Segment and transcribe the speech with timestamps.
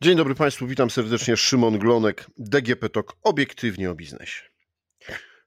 [0.00, 1.36] Dzień dobry Państwu, witam serdecznie.
[1.36, 4.42] Szymon Glonek, DGP TOK, obiektywnie o biznesie.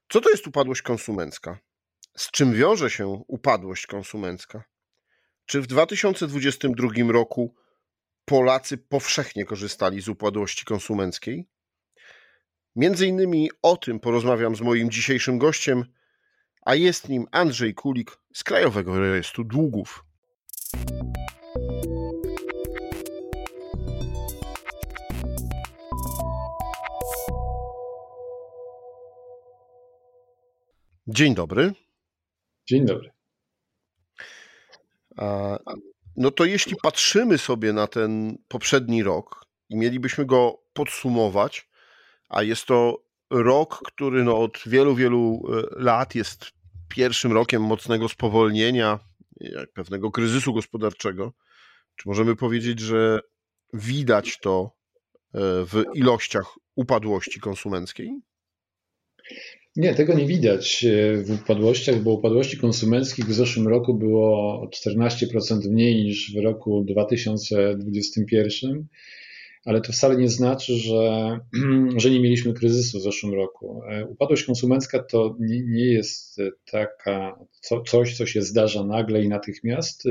[0.08, 1.58] Co to jest upadłość konsumencka?
[2.16, 4.64] Z czym wiąże się upadłość konsumencka?
[5.46, 7.54] Czy w 2022 roku
[8.24, 11.48] Polacy powszechnie korzystali z upadłości konsumenckiej?
[12.76, 15.84] Między innymi o tym porozmawiam z moim dzisiejszym gościem,
[16.62, 20.04] a jest nim Andrzej Kulik z Krajowego Rejestru Długów.
[31.14, 31.72] Dzień dobry.
[32.68, 33.10] Dzień dobry.
[36.16, 41.68] No to jeśli patrzymy sobie na ten poprzedni rok i mielibyśmy go podsumować,
[42.28, 46.52] a jest to rok, który no od wielu, wielu e, lat jest
[46.88, 48.98] pierwszym rokiem mocnego spowolnienia,
[49.74, 51.32] pewnego kryzysu gospodarczego,
[51.96, 53.20] czy możemy powiedzieć, że
[53.72, 54.70] widać to
[55.34, 58.20] e, w ilościach upadłości konsumenckiej?
[59.76, 64.66] Nie, tego nie widać e, w upadłościach, bo upadłości konsumenckich w zeszłym roku było o
[64.66, 68.86] 14% mniej niż w roku 2021,
[69.64, 71.38] ale to wcale nie znaczy, że,
[71.96, 73.82] że nie mieliśmy kryzysu w zeszłym roku.
[73.88, 79.28] E, upadłość konsumencka to nie, nie jest taka co, coś, co się zdarza nagle i
[79.28, 80.04] natychmiast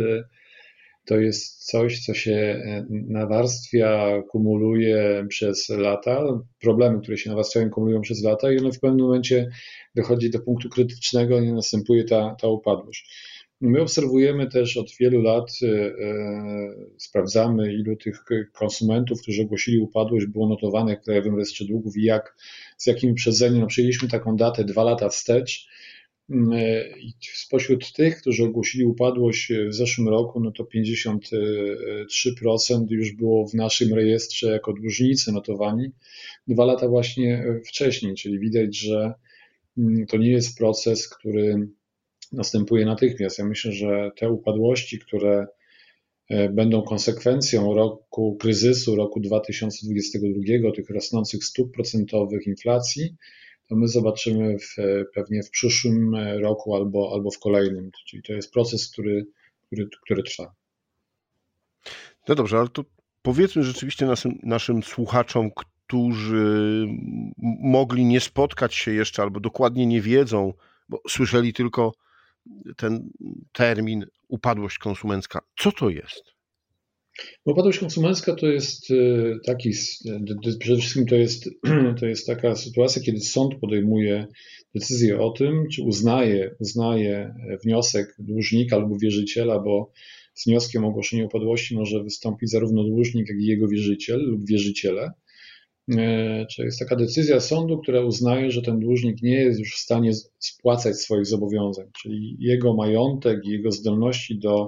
[1.06, 6.24] to jest coś, co się e, nawarstwia, kumuluje przez lata.
[6.60, 9.50] Problemy, które się nawarstwiają, kumulują przez lata i one w pewnym momencie
[9.96, 13.32] dochodzi do punktu krytycznego i następuje ta, ta upadłość.
[13.62, 15.94] My obserwujemy też od wielu lat, e, e,
[16.98, 22.36] sprawdzamy, ilu tych konsumentów, którzy ogłosili upadłość, było notowanych w Krajowym Rejestrze Długów i jak,
[22.78, 23.62] z jakim przedzeniem.
[23.62, 25.68] No, przyjęliśmy taką datę dwa lata wstecz
[27.34, 33.94] spośród tych, którzy ogłosili upadłość w zeszłym roku, no to 53% już było w naszym
[33.94, 35.92] rejestrze jako dłużnicy notowani
[36.48, 39.14] dwa lata właśnie wcześniej, czyli widać, że
[39.78, 41.68] mm, to nie jest proces, który
[42.32, 43.40] następuje natychmiast.
[43.40, 45.48] Ja myślę, że te upadłości, które
[46.30, 53.16] e, będą konsekwencją roku kryzysu, roku 2022, tych rosnących stóp procentowych, inflacji,
[53.72, 54.76] to my zobaczymy w,
[55.14, 57.92] pewnie w przyszłym roku albo, albo w kolejnym.
[58.08, 59.28] Czyli to jest proces, który,
[59.66, 60.56] który, który trwa.
[62.28, 62.84] No dobrze, ale to
[63.22, 66.86] powiedzmy rzeczywiście naszym, naszym słuchaczom, którzy
[67.62, 70.54] mogli nie spotkać się jeszcze albo dokładnie nie wiedzą,
[70.90, 71.92] bo słyszeli tylko
[72.78, 73.10] ten
[73.52, 75.40] termin upadłość konsumencka.
[75.60, 76.31] Co to jest?
[77.46, 78.96] Upadłość konsumencka to jest e,
[79.46, 81.50] taki, e, przede wszystkim to jest,
[82.00, 84.28] to jest taka sytuacja, kiedy sąd podejmuje
[84.76, 89.92] decyzję o tym, czy uznaje, uznaje wniosek dłużnika lub wierzyciela, bo
[90.34, 95.12] z wnioskiem o ogłoszenie upadłości może wystąpić zarówno dłużnik, jak i jego wierzyciel lub wierzyciele.
[95.98, 99.80] E, czy jest taka decyzja sądu, która uznaje, że ten dłużnik nie jest już w
[99.80, 104.68] stanie spłacać swoich zobowiązań, czyli jego majątek i jego zdolności do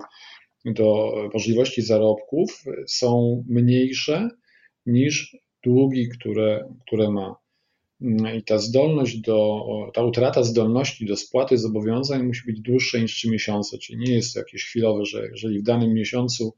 [0.65, 4.29] do możliwości zarobków są mniejsze
[4.85, 7.35] niż długi, które, które ma.
[8.37, 13.29] I ta zdolność do, ta utrata zdolności do spłaty zobowiązań musi być dłuższa niż 3
[13.29, 16.53] miesiące, czyli nie jest to jakieś chwilowe, że jeżeli w danym miesiącu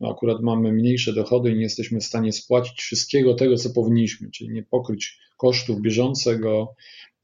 [0.00, 4.30] no akurat mamy mniejsze dochody i nie jesteśmy w stanie spłacić wszystkiego tego, co powinniśmy,
[4.30, 6.74] czyli nie pokryć kosztów bieżącego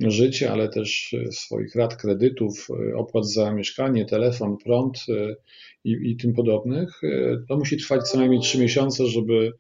[0.01, 4.99] życia, ale też swoich rat kredytów, opłat za mieszkanie, telefon, prąd
[5.85, 7.01] i, i tym podobnych.
[7.05, 9.53] E, to musi trwać co najmniej 3 miesiące, żeby,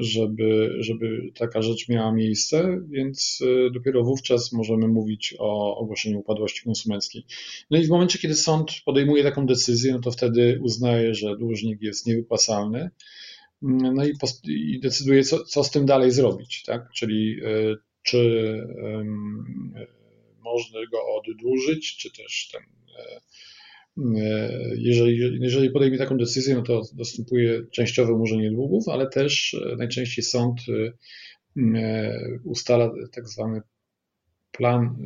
[0.00, 6.64] żeby, żeby taka rzecz miała miejsce, więc e, dopiero wówczas możemy mówić o ogłoszeniu upadłości
[6.64, 7.24] konsumenckiej.
[7.70, 11.82] No i w momencie, kiedy sąd podejmuje taką decyzję, no to wtedy uznaje, że dłużnik
[11.82, 12.90] jest niewypłacalny.
[13.62, 14.12] No i,
[14.48, 16.90] i decyduje, co, co z tym dalej zrobić, tak?
[16.94, 19.74] Czyli e, czy um,
[20.44, 22.62] można go oddłużyć, czy też ten
[24.76, 30.24] jeżeli, jeżeli podejmie taką decyzję, no to dostępuje częściowe umorzenie długów, ale też e, najczęściej
[30.24, 33.60] sąd e, ustala tak zwany
[34.52, 34.96] plan,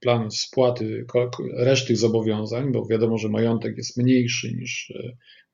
[0.00, 1.06] plan spłaty
[1.56, 4.92] reszty zobowiązań, bo wiadomo, że majątek jest mniejszy niż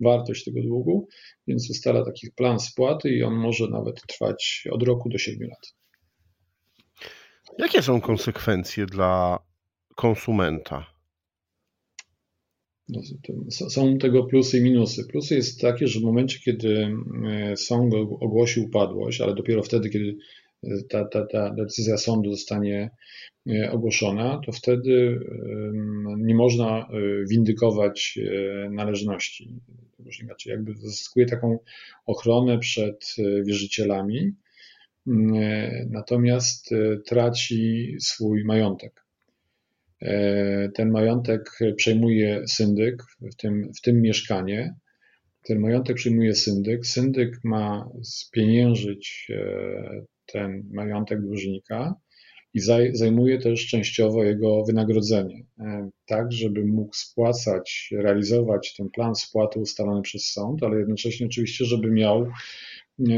[0.00, 1.09] wartość tego długu,
[1.47, 5.75] więc ustala taki plan spłaty i on może nawet trwać od roku do 7 lat.
[7.59, 9.39] Jakie są konsekwencje dla
[9.97, 10.87] konsumenta?
[13.51, 15.05] Są tego plusy i minusy.
[15.05, 16.97] Plusy jest takie, że w momencie, kiedy
[17.31, 20.17] e, sąd ogłosi upadłość, ale dopiero wtedy, kiedy
[20.89, 22.91] ta, ta, ta decyzja sądu zostanie
[23.71, 25.21] ogłoszona, to wtedy
[26.17, 26.89] nie można
[27.29, 28.19] windykować
[28.71, 29.61] należności
[30.39, 31.59] czyli jakby zyskuje taką
[32.07, 34.33] ochronę przed wierzycielami,
[35.91, 36.71] natomiast
[37.07, 39.00] traci swój majątek.
[40.75, 43.02] Ten majątek przejmuje syndyk,
[43.32, 44.75] w tym, w tym mieszkanie.
[45.44, 46.87] Ten majątek przyjmuje syndyk.
[46.87, 51.94] Syndyk ma spieniężyć e, ten majątek dłużnika
[52.55, 52.61] i
[52.93, 60.02] zajmuje też częściowo jego wynagrodzenie, e, tak żeby mógł spłacać, realizować ten plan spłaty ustalony
[60.02, 62.31] przez sąd, ale jednocześnie oczywiście, żeby miał e,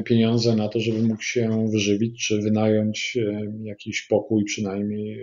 [0.05, 3.19] pieniądze na to, żeby mógł się wyżywić, czy wynająć
[3.63, 5.21] jakiś pokój przynajmniej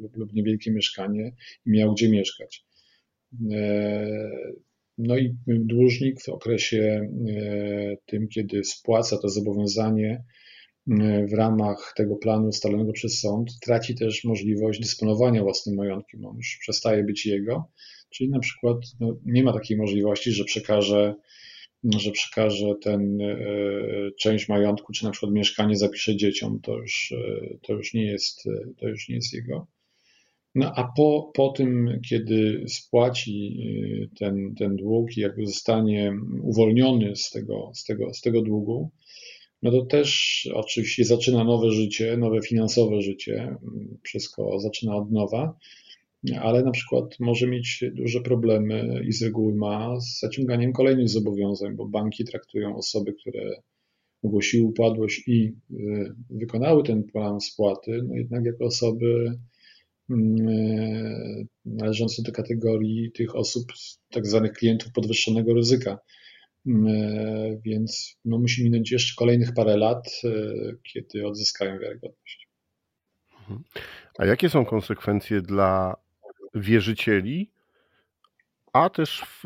[0.00, 1.32] lub, lub niewielkie mieszkanie
[1.66, 2.64] i miał gdzie mieszkać.
[4.98, 10.24] No i dłużnik w okresie e, tym, kiedy spłaca to zobowiązanie
[10.90, 16.24] e, w ramach tego planu ustalonego przez sąd, traci też możliwość dysponowania własnym majątkiem.
[16.24, 17.70] On już przestaje być jego,
[18.10, 21.14] czyli na przykład no, nie ma takiej możliwości, że przekaże,
[21.84, 23.36] że przekaże ten e,
[24.18, 27.14] część majątku, czy na przykład mieszkanie zapisze dzieciom, to już,
[27.62, 28.44] to już, nie, jest,
[28.78, 29.66] to już nie jest jego.
[30.54, 33.58] No a po, po tym, kiedy spłaci
[34.18, 36.12] ten, ten dług i jakby zostanie
[36.42, 38.90] uwolniony z tego, z, tego, z tego długu,
[39.62, 43.56] no to też oczywiście zaczyna nowe życie, nowe finansowe życie,
[44.02, 45.56] wszystko zaczyna od nowa,
[46.34, 51.76] ale na przykład może mieć duże problemy i z reguły ma z zaciąganiem kolejnych zobowiązań,
[51.76, 53.62] bo banki traktują osoby, które
[54.22, 59.38] ogłosiły upadłość i y, wykonały ten plan spłaty, no jednak jako osoby
[60.10, 63.72] Mm, e, należące do kategorii tych osób,
[64.10, 65.98] tak zwanych klientów podwyższonego ryzyka.
[66.66, 70.22] Mm, e, więc no, musi minąć jeszcze kolejnych parę lat,
[70.92, 72.48] kiedy odzyskają wiarygodność.
[73.40, 73.64] Mhm.
[74.18, 75.96] A jakie są konsekwencje dla
[76.56, 77.50] wierzycieli,
[78.72, 79.44] a też w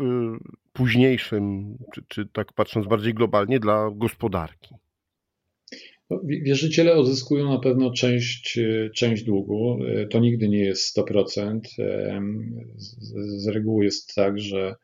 [0.72, 4.74] późniejszym, czy, czy tak patrząc bardziej globalnie, dla gospodarki?
[6.10, 9.78] No, wierzyciele odzyskują na pewno część, e, część długu.
[9.84, 11.60] E, to nigdy nie jest 100%.
[11.78, 12.20] E,
[13.16, 14.74] z reguły jest tak, że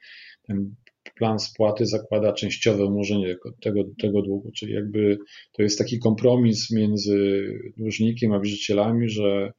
[0.43, 0.75] ten
[1.17, 5.19] plan spłaty zakłada częściowe umorzenie tego, tego długu, czyli jakby
[5.53, 9.53] to jest taki kompromis między dłużnikiem a wierzycielami, że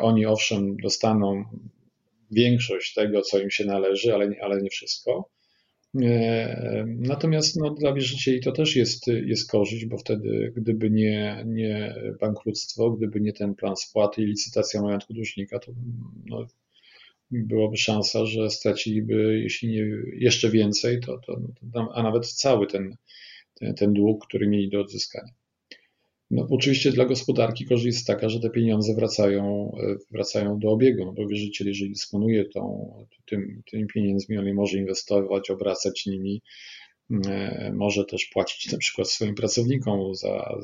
[0.00, 1.44] oni owszem dostaną
[2.30, 5.30] większość tego, co im się należy, ale, ale nie wszystko.
[6.02, 11.94] E, natomiast no, dla wierzycieli to też jest, jest korzyść, bo wtedy, gdyby nie, nie
[12.20, 15.72] bankructwo, gdyby nie ten plan spłaty i licytacja majątku dłużnika, to
[16.26, 16.46] no,
[17.30, 21.40] byłoby szansa, że straciliby, jeśli nie jeszcze więcej, to, to,
[21.72, 22.96] to a nawet cały ten,
[23.54, 25.32] ten, ten dług, który mieli do odzyskania.
[26.30, 31.04] No, oczywiście dla gospodarki korzyść jest taka, że te pieniądze wracają, e, wracają do obiegu,
[31.04, 32.92] no bo wierzyciel, jeżeli dysponuje tą,
[33.26, 36.42] tym, tymi pieniędzmi, on może inwestować, obracać nimi,
[37.26, 40.58] e, może też płacić na przykład swoim pracownikom, za,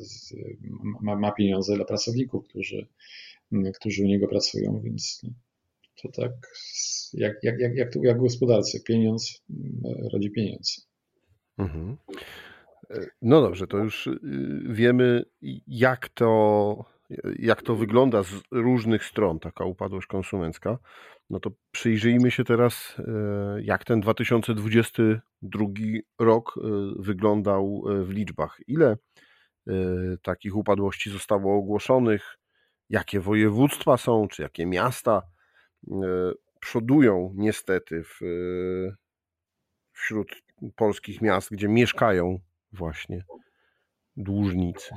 [1.01, 2.87] ma, ma pieniądze dla pracowników, którzy,
[3.75, 5.21] którzy u niego pracują, więc
[6.01, 6.31] to tak
[7.13, 9.41] jak, jak, jak, jak, jak w gospodarce, pieniądz
[10.11, 10.87] rodzi pieniądz.
[11.57, 11.97] Mhm.
[13.21, 14.19] No dobrze, to już y,
[14.65, 15.25] wiemy,
[15.67, 16.85] jak to,
[17.39, 20.77] jak to wygląda z różnych stron, taka upadłość konsumencka.
[21.29, 25.65] No to przyjrzyjmy się teraz, e, jak ten 2022
[26.19, 26.61] rok e,
[26.99, 28.57] wyglądał w liczbach.
[28.67, 28.97] Ile
[30.21, 32.37] takich upadłości zostało ogłoszonych,
[32.89, 35.21] jakie województwa są, czy jakie miasta
[36.59, 38.19] przodują niestety w,
[39.91, 40.43] wśród
[40.75, 42.39] polskich miast, gdzie mieszkają
[42.75, 43.23] właśnie
[44.17, 44.95] dłużnicy?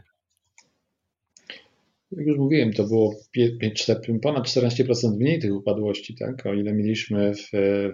[2.11, 3.14] Jak już mówiłem, to było
[4.23, 6.47] ponad 14% mniej tych upadłości, tak?
[6.47, 7.50] O ile mieliśmy w,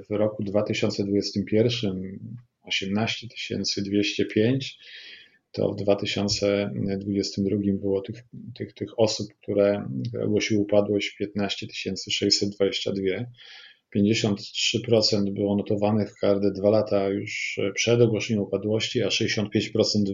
[0.08, 2.18] w roku 2021
[2.62, 3.26] 18
[3.82, 4.78] 205,
[5.52, 8.24] to w 2022 było tych,
[8.54, 9.88] tych, tych osób, które
[10.22, 11.66] ogłosiły upadłość 15
[12.10, 13.24] 622.
[13.96, 19.42] 53% było notowanych w KRD dwa lata już przed ogłoszeniem upadłości, a 65%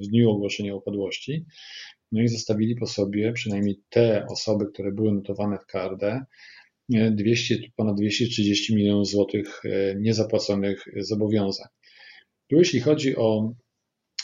[0.03, 1.45] w dniu ogłoszenia upadłości.
[2.13, 6.25] No i zostawili po sobie przynajmniej te osoby, które były notowane w KRD,
[7.11, 11.67] 200, ponad 230 milionów złotych e, niezapłaconych zobowiązań.
[12.51, 13.53] Tu jeśli chodzi o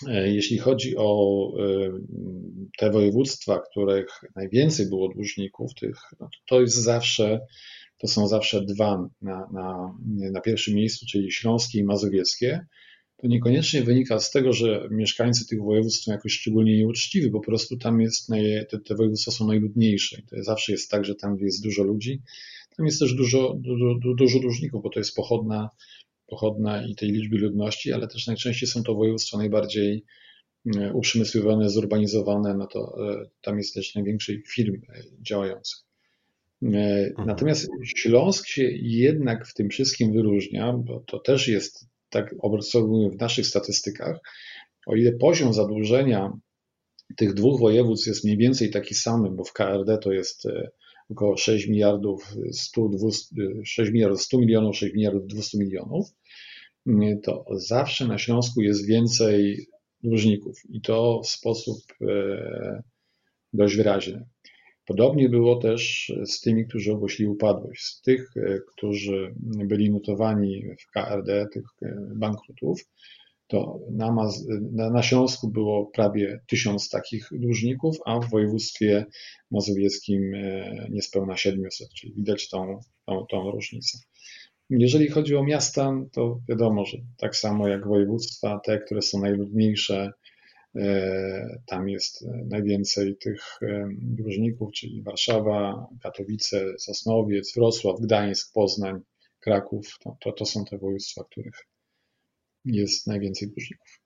[0.09, 1.91] e, jeśli chodzi o e,
[2.79, 7.41] te województwa, których najwięcej było dłużników, tych, no to, to jest zawsze
[7.99, 9.95] to są zawsze dwa na, na,
[10.33, 12.67] na pierwszym miejscu, czyli śląskie i mazowieckie.
[13.17, 17.77] to niekoniecznie wynika z tego, że mieszkańcy tych województw są jakoś szczególnie nieuczciwi, po prostu
[17.77, 20.21] tam jest, naj, te, te województwa są najludniejsze.
[20.21, 22.23] I to zawsze jest tak, że tam, jest dużo ludzi,
[22.77, 25.71] tam jest też dużo, dużo, dużo dłużników, bo to jest pochodna,
[26.27, 30.05] pochodna i tej liczby ludności, ale też najczęściej są to województwa najbardziej
[30.77, 35.86] e, uprzemysłowione, zurbanizowane, no to e, tam jest też największej firm e, działających.
[36.63, 37.27] Mhm.
[37.27, 43.21] Natomiast Śląsk się jednak w tym wszystkim wyróżnia, bo to też jest, tak obserwujemy w
[43.21, 44.19] naszych statystykach,
[44.87, 46.33] o ile poziom zadłużenia
[47.17, 50.49] tych dwóch województw jest mniej więcej taki sam, bo w KRD to jest
[51.11, 53.35] około 6 miliardów 100, 200,
[53.65, 56.07] 6 miliardów 100 milionów, 6 miliardów 200 milionów,
[57.23, 59.67] to zawsze na Śląsku jest więcej
[60.03, 62.83] dłużników i to w sposób e,
[63.53, 64.27] dość wyraźny.
[64.87, 67.85] Podobnie było też z tymi, którzy ogłosili upadłość.
[67.85, 72.81] Z tych, e, którzy byli notowani w KRD, tych e, bankrutów,
[73.47, 74.17] to na,
[74.73, 79.07] na, na Śląsku było prawie tysiąc takich dłużników, a w województwie
[79.51, 83.99] mazowieckim e, niespełna 700, czyli widać tą, tą, tą różnicę.
[84.71, 90.13] Jeżeli chodzi o miasta, to wiadomo, że tak samo jak województwa, te, które są najludniejsze,
[91.67, 99.01] tam jest najwięcej tych e, dłużników, czyli Warszawa, Katowice, Sosnowiec, Wrocław, Gdańsk, Poznań,
[99.41, 99.99] Kraków.
[100.05, 101.67] To, to, to są te województwa, których
[102.65, 104.01] jest najwięcej dłużników.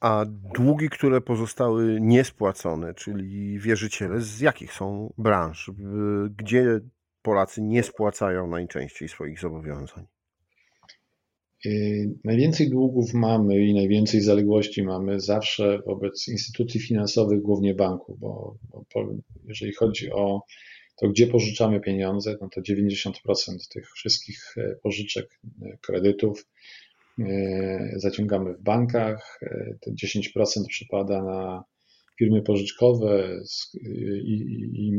[0.00, 5.70] A długi, które pozostały niespłacone, czyli wierzyciele, z jakich są branż?
[6.30, 6.80] Gdzie
[7.22, 10.06] Polacy nie spłacają najczęściej swoich zobowiązań?
[11.66, 18.56] Y, najwięcej długów mamy i najwięcej zaległości mamy zawsze wobec instytucji finansowych, głównie banków, bo,
[18.72, 18.84] bo
[19.44, 20.42] jeżeli chodzi o
[20.96, 23.12] to gdzie pożyczamy pieniądze, no to 90%
[23.72, 26.46] tych wszystkich e, pożyczek, e, kredytów
[27.18, 29.40] e, zaciągamy w bankach,
[29.80, 31.64] te 10% przypada na
[32.18, 33.40] firmy pożyczkowe
[34.24, 34.32] i,
[34.74, 34.92] i,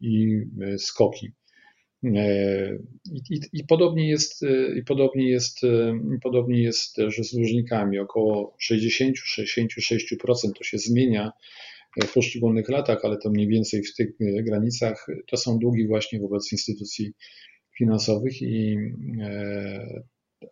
[0.00, 1.32] i, i skoki.
[2.02, 4.42] I, I, podobnie jest,
[4.76, 5.60] i podobnie jest,
[6.22, 7.98] podobnie jest też z dłużnikami.
[7.98, 11.32] Około 60-66% to się zmienia
[12.04, 16.20] w poszczególnych latach, ale to mniej więcej w tych e, granicach, to są długi właśnie
[16.20, 17.12] wobec instytucji
[17.78, 18.76] finansowych i
[19.20, 20.02] e,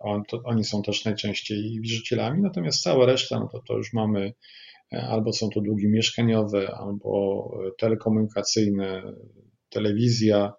[0.00, 4.32] on, to, oni są też najczęściej wierzycielami, natomiast cała reszta, no to, to już mamy
[4.92, 9.02] e, albo są to długi mieszkaniowe, albo telekomunikacyjne,
[9.70, 10.52] telewizja,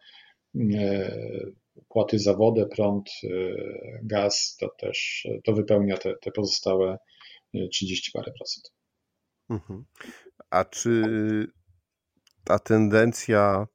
[1.90, 3.10] płaty za wodę, prąd,
[4.04, 6.98] gaz, to też to wypełnia te, te pozostałe
[7.72, 8.74] 30 parę procent.
[9.50, 9.86] Mhm.
[10.50, 11.04] A czy
[12.44, 13.68] ta tendencja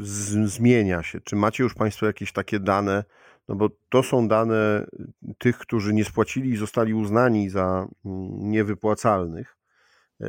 [0.00, 1.20] z, zmienia się?
[1.20, 3.04] Czy macie już Państwo jakieś takie dane?
[3.48, 4.86] No bo to są dane
[5.38, 9.56] tych, którzy nie spłacili i zostali uznani za mm, niewypłacalnych.
[10.20, 10.26] E,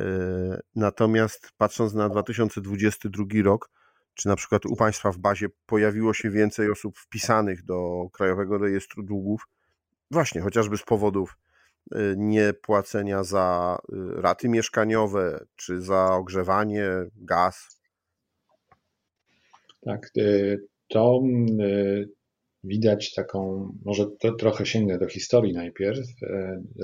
[0.76, 3.70] natomiast patrząc na 2022 rok,
[4.14, 9.02] czy na przykład u Państwa w bazie pojawiło się więcej osób wpisanych do Krajowego Rejestru
[9.02, 9.48] Długów,
[10.10, 11.36] właśnie chociażby z powodów
[11.92, 17.80] Y, niepłacenia za y, raty mieszkaniowe czy za ogrzewanie, gaz?
[19.80, 21.22] Tak, y, to
[22.64, 26.06] widać taką, może to trochę sięgnę do historii najpierw.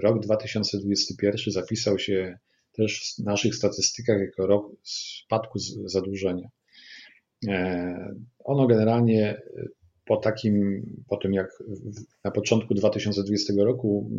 [0.03, 2.39] Rok 2021 zapisał się
[2.73, 6.49] też w naszych statystykach jako rok spadku zadłużenia.
[8.45, 9.43] Ono generalnie
[10.05, 11.63] po takim, po tym jak
[12.25, 14.11] na początku 2020 roku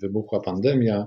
[0.00, 1.06] wybuchła pandemia,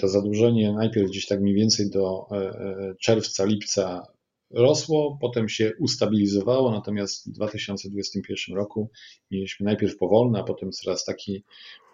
[0.00, 4.06] to zadłużenie najpierw gdzieś tak mniej więcej do e, e, czerwca, lipca
[4.50, 8.90] rosło, potem się ustabilizowało, natomiast w 2021 roku
[9.30, 11.44] mieliśmy najpierw powolny, a potem coraz taki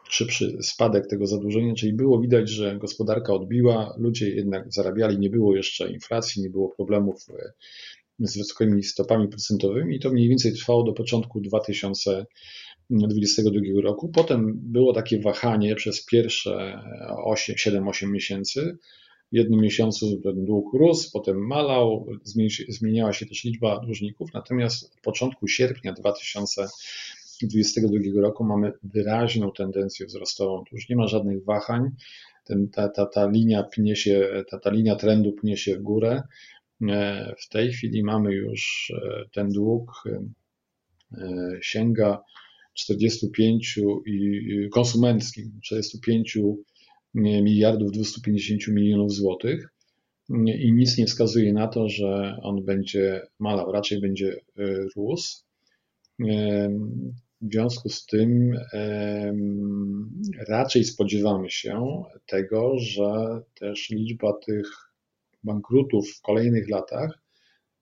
[0.09, 5.57] szybszy spadek tego zadłużenia, czyli było widać, że gospodarka odbiła, ludzie jednak zarabiali, nie było
[5.57, 7.53] jeszcze inflacji, nie było problemów e,
[8.19, 14.09] z wysokimi stopami procentowymi i to mniej więcej trwało do początku 2022 roku.
[14.09, 16.83] Potem było takie wahanie przez pierwsze
[17.39, 18.77] 7-8 miesięcy.
[19.33, 22.07] W jednym miesiącu ten dług rósł, potem malał,
[22.69, 30.65] zmieniała się też liczba dłużników, natomiast od początku sierpnia 2022 roku mamy wyraźną tendencję wzrostową.
[30.65, 31.91] Tu już nie ma żadnych wahań.
[32.45, 36.23] Ten, ta, ta, ta, linia pnie się, ta, ta linia trendu pnie się w górę.
[36.83, 42.23] E, w tej chwili mamy już e, ten dług e, sięga
[42.75, 46.39] 45 i konsumencki 45
[47.15, 49.69] miliardów 250 milionów złotych
[50.59, 54.37] i nic nie wskazuje na to, że on będzie malał, raczej będzie
[54.97, 55.45] rósł.
[57.41, 58.59] w związku z tym
[60.49, 64.86] raczej spodziewamy się tego, że też liczba tych
[65.47, 67.19] bankrutów w kolejnych latach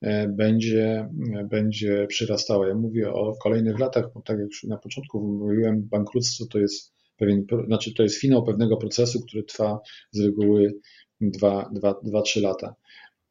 [0.02, 1.08] e, będzie,
[1.50, 2.68] będzie przyrastała.
[2.68, 6.94] Ja mówię o kolejnych latach, bo tak jak już na początku mówiłem, bankructwo to jest
[7.16, 9.80] pewien, znaczy to jest finał pewnego procesu, który trwa
[10.10, 10.74] z reguły
[11.22, 12.74] 2-3 lata.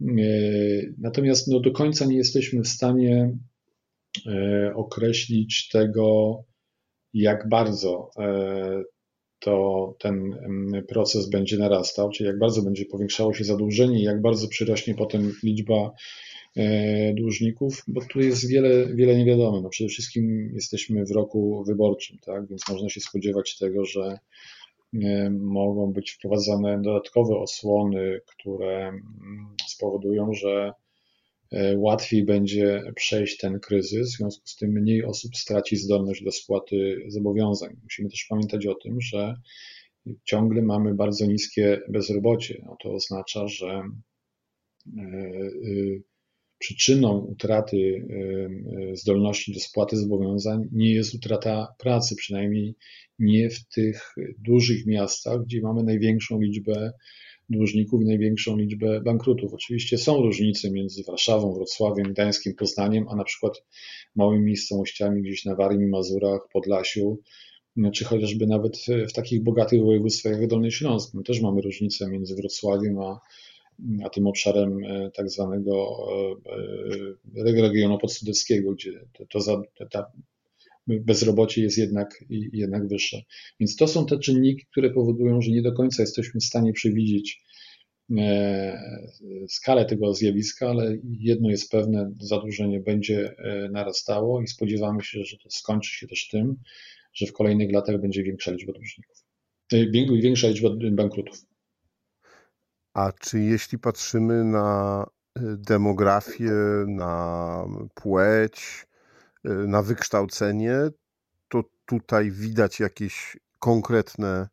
[0.01, 0.15] E,
[0.97, 3.37] natomiast no, do końca nie jesteśmy w stanie
[4.27, 6.37] e, określić tego,
[7.13, 8.83] jak bardzo e,
[9.43, 10.35] to ten
[10.87, 15.91] proces będzie narastał, czyli jak bardzo będzie powiększało się zadłużenie, jak bardzo przyrośnie potem liczba
[17.13, 19.63] dłużników, bo tu jest wiele, wiele niewiadomych.
[19.63, 22.47] No przede wszystkim jesteśmy w roku wyborczym, tak?
[22.47, 24.19] więc można się spodziewać tego, że
[25.39, 29.01] mogą być wprowadzane dodatkowe osłony, które mm,
[29.67, 30.73] spowodują, że e,
[31.75, 36.97] łatwiej będzie przejść ten kryzys, w związku z tym mniej osób straci zdolność do spłaty
[37.07, 37.75] zobowiązań.
[37.83, 39.35] Musimy też pamiętać o tym, że
[40.23, 42.61] ciągle mamy bardzo niskie bezrobocie.
[42.65, 43.83] No to oznacza, że
[44.97, 45.01] e,
[45.67, 46.03] y,
[46.57, 48.07] przyczyną utraty
[48.93, 52.75] zdolności do spłaty zobowiązań nie jest utrata pracy, przynajmniej
[53.19, 56.91] nie w tych dużych miastach, gdzie mamy największą liczbę
[57.57, 59.53] dłużników i największą liczbę bankrutów.
[59.53, 63.63] Oczywiście są różnice między Warszawą, Wrocławiem, Gdańskim, Poznaniem, a na przykład
[64.15, 67.19] małymi miejscowościami gdzieś na Warmii, Mazurach, Podlasiu,
[67.93, 68.77] czy chociażby nawet
[69.09, 71.13] w takich bogatych województwach jak Dolny Śląsk.
[71.13, 73.19] My też mamy różnicę między Wrocławiem a,
[74.05, 75.97] a tym obszarem e, tak zwanego
[77.35, 80.11] e, e, regionu podsudeckiego, gdzie to, to, ta
[80.87, 83.21] bezrobocie jest jednak, jednak wyższe.
[83.59, 87.41] Więc to są te czynniki, które powodują, że nie do końca jesteśmy w stanie przewidzieć
[88.17, 88.79] e,
[89.49, 95.37] skalę tego zjawiska, ale jedno jest pewne, zadłużenie będzie e, narastało i spodziewamy się, że
[95.37, 96.55] to skończy się też tym,
[97.13, 99.17] że w kolejnych latach będzie większa liczba dłużników,
[99.73, 101.45] e, większa liczba bankrutów.
[102.93, 105.05] A czy jeśli patrzymy na
[105.57, 106.51] demografię,
[106.87, 108.85] na płeć,
[109.43, 110.75] na wykształcenie,
[111.49, 114.47] to tutaj widać jakieś konkretne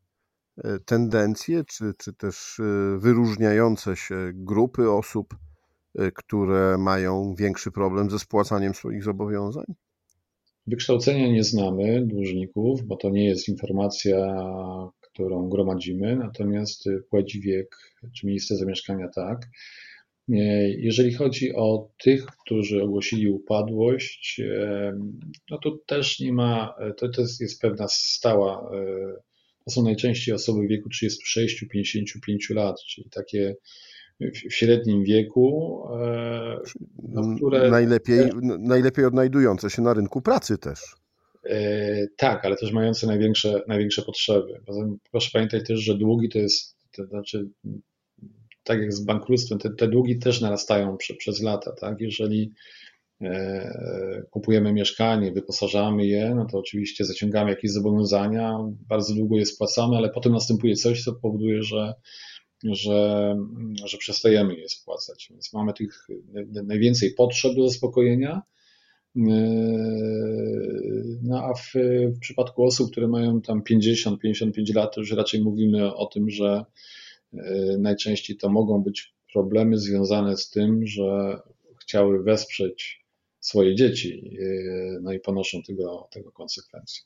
[0.59, 5.35] y, tendencje, czy, czy też y, wyróżniające się grupy osób,
[6.15, 9.65] które mają większy problem ze spłacaniem swoich zobowiązań?
[10.67, 14.47] Wykształcenia nie znamy dłużników, bo to nie jest informacja,
[15.01, 17.77] którą gromadzimy, natomiast płeć, wiek
[18.17, 19.47] czy miejsce zamieszkania tak.
[20.79, 24.41] Jeżeli chodzi o tych, którzy ogłosili upadłość,
[25.51, 29.13] no to też nie ma, to, to jest pewna stała, e,
[29.65, 33.57] to są najczęściej osoby w wieku 36-55 lat, czyli takie
[34.21, 36.57] w średnim wieku, e,
[37.09, 37.71] no, które...
[37.71, 40.81] Najlepiej, najlepiej odnajdujące się na rynku pracy też.
[41.45, 44.61] E, tak, ale też mające największe, największe potrzeby.
[45.11, 47.49] Proszę pamiętać też, że długi to jest, to znaczy
[48.65, 51.73] tak jak z bankructwem, te, te długi też narastają prze, przez lata.
[51.73, 52.01] Tak?
[52.01, 52.53] Jeżeli
[53.23, 59.97] e, kupujemy mieszkanie, wyposażamy je, no to oczywiście zaciągamy jakieś zobowiązania, bardzo długo je spłacamy,
[59.97, 61.95] ale potem następuje coś, co powoduje, że,
[62.65, 63.37] że,
[63.85, 65.29] że przestajemy je spłacać.
[65.31, 66.07] Więc mamy tych
[66.65, 68.43] najwięcej potrzeb do zaspokojenia.
[69.17, 69.31] E,
[71.23, 71.73] no a w,
[72.17, 76.65] w przypadku osób, które mają tam 50-55 lat, to już raczej mówimy o tym, że
[77.79, 81.41] najczęściej to mogą być problemy związane z tym, że
[81.81, 83.07] chciały wesprzeć
[83.41, 87.03] swoje dzieci, e, no i ponoszą tego, tego konsekwencje.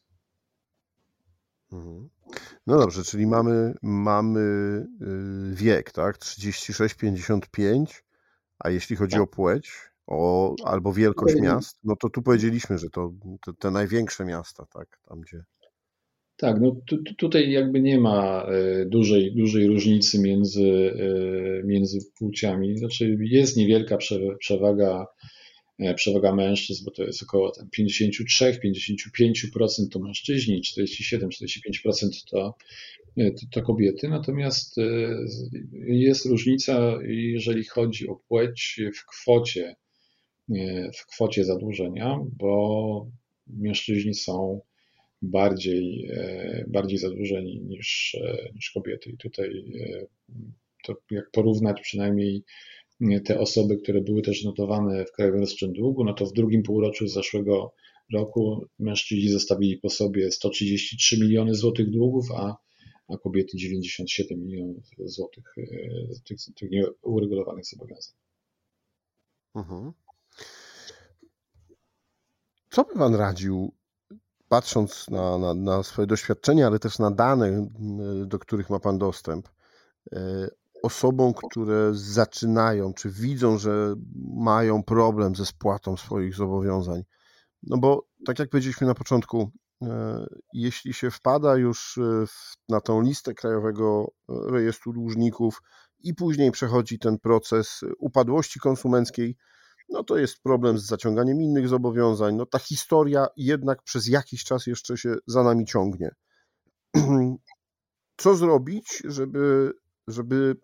[1.72, 2.08] Mhm.
[2.66, 4.40] No dobrze, czyli mamy, mamy
[5.50, 6.18] y, wiek, tak?
[6.18, 8.02] 36-55,
[8.58, 9.22] a jeśli chodzi tak.
[9.22, 9.72] o płeć
[10.06, 13.12] o, albo wielkość miast, no to tu powiedzieliśmy, że to
[13.44, 14.98] te, te największe miasta, tak?
[15.08, 15.44] Tam gdzie
[16.36, 22.78] tak, no tu, tutaj jakby nie ma e, dużej, dużej różnicy między, e, między płciami.
[22.78, 23.98] Znaczy jest niewielka
[24.38, 25.06] przewaga,
[25.78, 32.54] e, przewaga mężczyzn, bo to jest około 53-55% to mężczyźni, 47-45% to,
[33.50, 34.08] to kobiety.
[34.08, 34.76] Natomiast
[35.86, 39.76] jest różnica, jeżeli chodzi o płeć w kwocie,
[40.98, 43.06] w kwocie zadłużenia, bo
[43.46, 44.60] mężczyźni są
[45.24, 49.10] bardziej, e, bardziej zadłużeni niż, e, niż kobiety.
[49.10, 50.06] I tutaj e,
[50.84, 52.44] to jak porównać przynajmniej
[53.24, 57.08] te osoby, które były też notowane w Krajowym Rejestrze Długu, no to w drugim półroczu
[57.08, 57.74] zeszłego
[58.12, 62.56] roku mężczyźni zostawili po sobie 133 miliony złotych długów, a,
[63.08, 65.54] a kobiety 97 milionów złotych
[66.24, 68.14] tych, tych nieuregulowanych zobowiązań.
[69.54, 69.92] Mhm.
[72.70, 73.72] Co by Pan radził
[74.48, 77.68] patrząc na, na, na swoje doświadczenia, ale też na dane,
[78.26, 79.48] do których ma Pan dostęp,
[80.84, 83.94] osobom, które zaczynają, czy widzą, że
[84.36, 87.02] mają problem ze spłatą swoich zobowiązań.
[87.62, 89.50] No bo, tak jak powiedzieliśmy na początku,
[89.82, 92.24] e, jeśli się wpada już e,
[92.68, 95.62] na tą listę Krajowego Rejestru Dłużników
[96.00, 99.36] i później przechodzi ten proces upadłości konsumenckiej,
[99.94, 102.36] no to jest problem z zaciąganiem innych zobowiązań.
[102.36, 106.10] No ta historia jednak przez jakiś czas jeszcze się za nami ciągnie.
[108.16, 109.72] Co zrobić, żeby
[110.08, 110.56] żeby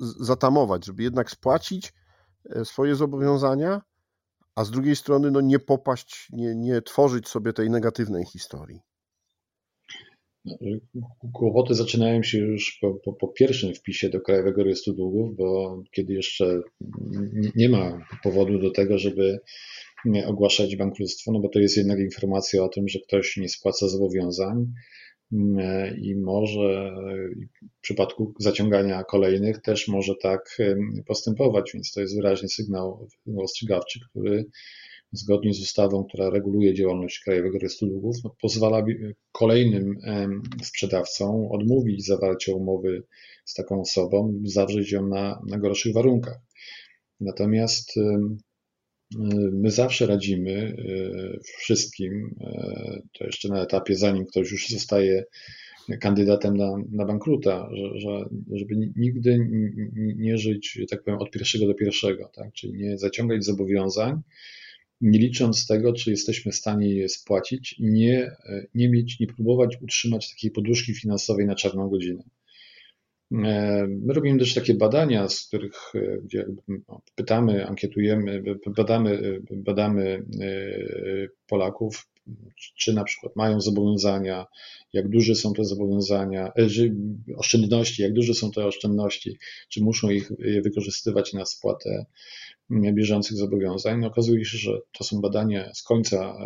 [0.00, 1.92] zatamować, żeby jednak spłacić
[2.44, 3.82] e, swoje zobowiązania,
[4.54, 8.80] a z drugiej strony no nie popaść, nie, nie tworzyć sobie tej negatywnej historii.
[11.32, 16.14] Kłopoty zaczynają się już po, po, po, pierwszym wpisie do Krajowego Rejestru Długów, bo kiedy
[16.14, 16.60] jeszcze
[17.56, 19.38] nie ma powodu do tego, żeby
[20.26, 24.66] ogłaszać bankructwo, no bo to jest jednak informacja o tym, że ktoś nie spłaca zobowiązań,
[25.58, 26.94] E, i może
[27.78, 30.58] w przypadku zaciągania kolejnych też może tak
[31.06, 34.44] postępować, więc to jest wyraźny sygnał ostrzegawczy, który
[35.16, 38.84] zgodnie z ustawą, która reguluje działalność Krajowego Rejestru Długów, pozwala
[39.32, 39.98] kolejnym
[40.62, 43.02] sprzedawcom odmówić zawarcia umowy
[43.44, 46.38] z taką osobą, zawrzeć ją na, na gorszych warunkach.
[47.20, 47.92] Natomiast
[49.52, 55.24] My zawsze radzimy e, wszystkim, e, to jeszcze na etapie, zanim ktoś już zostaje
[56.00, 59.38] kandydatem na, na bankruta, że, że, żeby nigdy
[60.16, 62.52] nie żyć, tak powiem, od pierwszego do pierwszego, tak?
[62.52, 64.20] czyli nie zaciągać zobowiązań,
[65.00, 68.30] nie licząc tego, czy jesteśmy w stanie je spłacić nie,
[68.74, 72.22] nie mieć, nie próbować utrzymać takiej poduszki finansowej na czarną godzinę.
[73.32, 78.42] E, my robimy też takie badania, z których e, gdzie no, pytamy, ankietujemy,
[78.76, 82.08] badamy, badamy e, Polaków,
[82.76, 84.46] czy na przykład mają zobowiązania,
[84.92, 86.52] jak duże są te zobowiązania,
[87.36, 90.30] oszczędności, jak duże są te oszczędności, czy muszą ich
[90.64, 92.06] wykorzystywać na spłatę
[92.70, 94.00] bieżących zobowiązań.
[94.00, 96.38] No, okazuje się, że to są badania z końca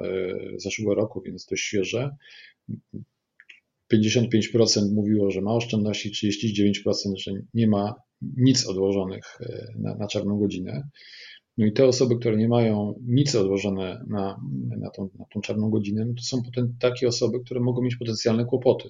[0.56, 2.16] zeszłego roku, więc dość świeże.
[3.92, 10.38] 55% mówiło, że ma oszczędności, 39%, że nie ma nic odłożonych e, na, na czarną
[10.38, 10.88] godzinę.
[11.60, 14.40] No i te osoby, które nie mają nic odłożone na,
[14.78, 17.96] na, tą, na tą czarną godzinę, no to są potem takie osoby, które mogą mieć
[17.96, 18.88] potencjalne kłopoty.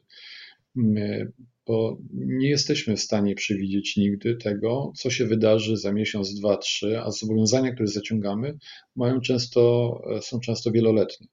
[1.67, 7.01] Bo nie jesteśmy w stanie przewidzieć nigdy tego, co się wydarzy za miesiąc, dwa, trzy,
[7.01, 8.59] a zobowiązania, które zaciągamy,
[8.97, 11.27] mają często, są często wieloletnie.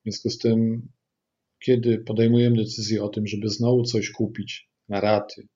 [0.00, 0.88] W związku z tym
[1.64, 5.48] kiedy podejmujemy decyzję o tym, żeby znowu coś kupić na raty,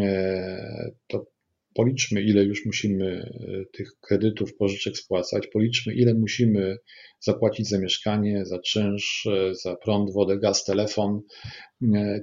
[0.00, 1.33] e, to
[1.74, 6.76] policzmy, ile już musimy e, tych kredytów, pożyczek spłacać, policzmy, ile musimy
[7.20, 11.20] zapłacić za mieszkanie, za czynsz, e, za prąd, wodę, gaz, telefon,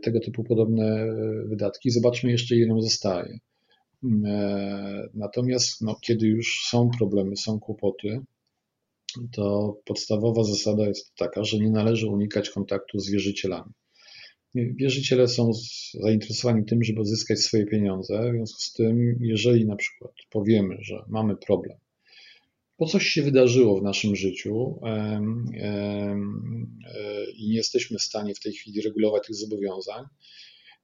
[0.04, 1.92] tego typu podobne wydatki.
[1.92, 3.38] Zobaczmy jeszcze, ile nam zostaje.
[5.14, 8.20] Natomiast no, kiedy już są problemy, są kłopoty,
[9.32, 13.72] to podstawowa zasada jest taka, że nie należy unikać kontaktu z wierzycielami.
[14.56, 15.52] Wierzyciele są
[15.94, 21.06] zainteresowani tym, żeby uzyskać swoje pieniądze, w związku z tym, jeżeli na przykład powiemy, że
[21.08, 21.78] mamy problem,
[22.80, 25.22] bo coś się wydarzyło w naszym życiu e,
[27.38, 30.06] i nie jesteśmy w stanie w tej chwili regulować tych zobowiązań,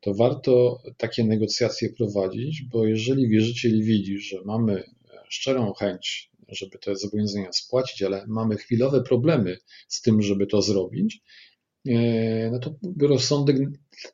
[0.02, 4.84] to warto takie negocjacje prowadzić, bo jeżeli wierzyciel widzi, że mamy
[5.30, 11.16] szczerą chęć żeby te zobowiązania spłacić, ale mamy chwilowe problemy z tym, żeby to zrobić,
[11.16, 11.20] e,
[12.52, 13.58] no to rozsądek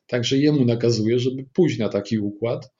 [0.06, 2.72] także jemu nakazuje, żeby pójść na taki układ,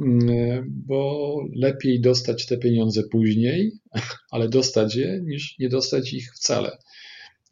[0.00, 3.72] e, bo lepiej dostać te pieniądze później,
[4.30, 6.78] ale dostać je, niż nie dostać ich wcale.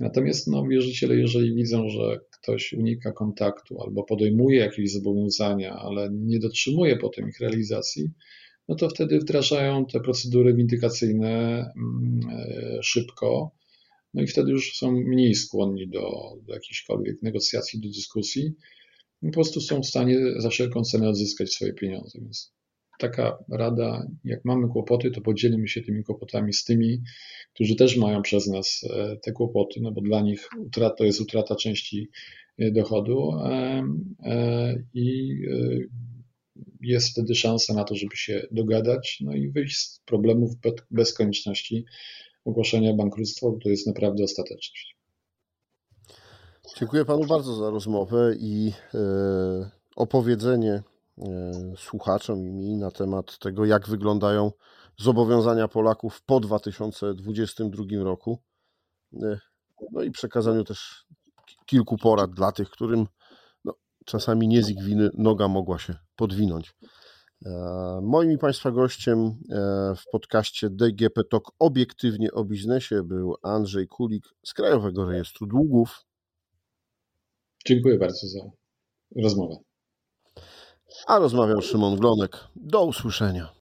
[0.01, 6.39] Natomiast no, wierzyciele, jeżeli widzą, że ktoś unika kontaktu albo podejmuje jakieś zobowiązania, ale nie
[6.39, 8.11] dotrzymuje potem ich realizacji,
[8.69, 13.51] no to wtedy wdrażają te procedury windykacyjne mm, e, szybko,
[14.15, 18.55] no i wtedy już są mniej skłonni do, do jakichkolwiek negocjacji, do dyskusji.
[19.23, 22.19] Po prostu są w stanie za wszelką cenę odzyskać swoje pieniądze.
[22.21, 22.53] Więc
[22.99, 27.03] taka rada, jak mamy kłopoty, to podzielimy się tymi kłopotami z tymi,
[27.55, 31.21] którzy też mają przez nas e, te kłopoty, no bo dla nich utrata, to jest
[31.21, 32.09] utrata części
[32.59, 33.31] e, dochodu
[34.95, 35.37] i
[36.81, 40.53] jest wtedy szansa na to, żeby się dogadać, no i wyjść z problemów
[40.91, 41.85] bez konieczności
[42.47, 44.97] ogłoszenia bankructwa, bo to jest naprawdę ostateczność.
[46.79, 49.01] Dziękuję panu bardzo za rozmowę i e,
[49.97, 50.83] opowiedzenie
[51.19, 54.53] e, słuchaczom i mi na temat tego, jak wyglądają
[54.97, 58.39] zobowiązania Polaków po 2022 roku.
[59.23, 59.39] E,
[59.93, 61.07] no i przekazaniu też
[61.67, 63.07] kilku porad dla tych, którym
[63.65, 66.75] no, czasami nie z ich winy noga mogła się podwinąć.
[67.45, 67.51] E,
[68.03, 69.35] moim i Państwa gościem e,
[69.97, 76.05] w podcaście DGP Talk obiektywnie o biznesie był Andrzej Kulik z Krajowego Rejestru Długów.
[77.67, 78.41] Dziękuję bardzo za
[79.23, 79.57] rozmowę.
[81.07, 82.45] A rozmawiał Szymon Glonek.
[82.57, 83.56] Do usłyszenia.